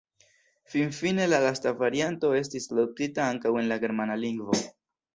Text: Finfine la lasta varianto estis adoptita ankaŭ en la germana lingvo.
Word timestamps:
Finfine 0.75 1.27
la 1.33 1.41
lasta 1.43 1.75
varianto 1.83 2.33
estis 2.39 2.69
adoptita 2.77 3.31
ankaŭ 3.37 3.55
en 3.63 3.73
la 3.75 3.81
germana 3.87 4.21
lingvo. 4.27 4.63